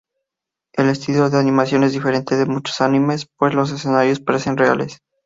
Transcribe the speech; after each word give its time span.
El 0.73 0.89
estilo 0.89 1.29
de 1.29 1.37
animación 1.37 1.83
es 1.83 1.93
diferente 1.93 2.35
de 2.35 2.47
muchos 2.47 2.81
animes, 2.81 3.27
pues 3.37 3.53
los 3.53 3.71
escenarios 3.71 4.19
parecen 4.19 4.57
reales. 4.57 4.97